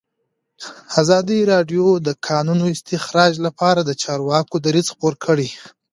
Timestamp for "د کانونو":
2.07-2.65